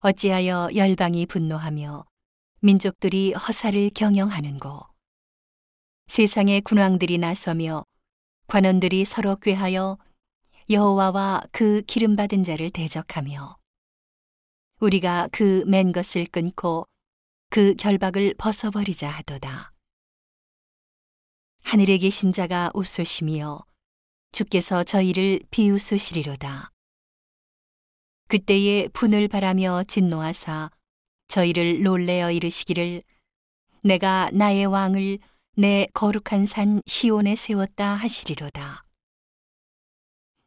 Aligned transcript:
어찌하여 0.00 0.70
열방이 0.76 1.26
분노하며 1.26 2.04
민족들이 2.60 3.32
허사를 3.32 3.90
경영하는고 3.90 4.86
세상의 6.06 6.60
군왕들이 6.60 7.18
나서며 7.18 7.84
관원들이 8.46 9.04
서로 9.04 9.34
꾀하여 9.36 9.98
여호와와 10.70 11.42
그 11.50 11.82
기름 11.86 12.14
받은 12.14 12.44
자를 12.44 12.70
대적하며 12.70 13.56
우리가 14.80 15.28
그 15.32 15.64
맨 15.66 15.90
것을 15.90 16.26
끊고 16.26 16.86
그 17.50 17.74
결박을 17.74 18.34
벗어버리자 18.38 19.08
하도다. 19.08 19.72
하늘에 21.64 21.98
계신 21.98 22.32
자가 22.32 22.70
웃으시며 22.72 23.64
주께서 24.30 24.84
저희를 24.84 25.40
비웃으시리로다. 25.50 26.70
그때에 28.28 28.88
분을 28.88 29.26
바라며 29.28 29.84
진노하사 29.88 30.70
저희를 31.28 31.82
놀래어 31.82 32.30
이르시기를 32.30 33.02
내가 33.82 34.30
나의 34.32 34.66
왕을 34.66 35.18
내 35.56 35.86
거룩한 35.94 36.46
산 36.46 36.82
시온에 36.86 37.36
세웠다 37.36 37.94
하시리로다. 37.94 38.84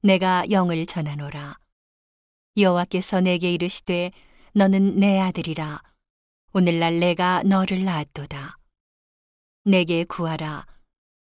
내가 0.03 0.43
영을 0.51 0.85
전하노라. 0.85 1.57
여호와께서 2.57 3.21
내게 3.21 3.51
이르시되 3.51 4.11
너는 4.53 4.99
내 4.99 5.19
아들이라. 5.19 5.81
오늘날 6.53 6.99
내가 6.99 7.41
너를 7.43 7.83
낳았도다. 7.83 8.57
내게 9.65 10.03
구하라. 10.03 10.67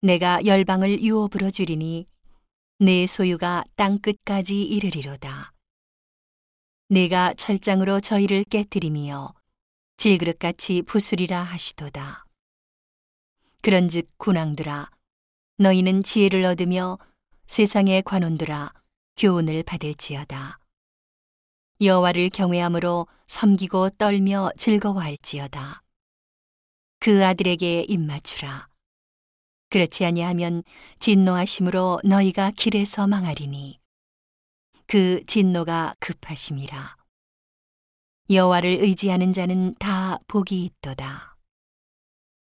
내가 0.02 0.44
열방을 0.44 1.02
유업으로 1.02 1.50
주리니 1.50 2.06
내 2.80 3.06
소유가 3.06 3.64
땅 3.76 3.98
끝까지 3.98 4.62
이르리로다. 4.62 5.52
내가 6.90 7.34
철장으로 7.34 8.00
저희를 8.00 8.44
깨뜨리며 8.44 9.34
질그릇같이 9.98 10.80
부수리라 10.82 11.42
하시도다. 11.42 12.24
그런즉 13.60 14.08
군왕들아 14.16 14.90
너희는 15.58 16.02
지혜를 16.02 16.44
얻으며 16.46 16.98
세상의 17.46 18.02
관원들아 18.02 18.72
교훈을 19.18 19.64
받을지어다. 19.64 20.58
여호와를 21.82 22.30
경외함으로 22.30 23.06
섬기고 23.26 23.90
떨며 23.90 24.50
즐거워할지어다. 24.56 25.82
그 27.00 27.24
아들에게 27.24 27.84
입맞추라. 27.86 28.68
그렇지 29.68 30.06
아니하면 30.06 30.62
진노하심으로 31.00 32.00
너희가 32.04 32.52
길에서 32.52 33.06
망하리니 33.06 33.78
그 34.88 35.22
진노가 35.26 35.94
급하심이라. 36.00 36.96
여호와를 38.30 38.70
의지하는 38.80 39.34
자는 39.34 39.74
다 39.78 40.18
복이 40.26 40.64
있도다. 40.64 41.37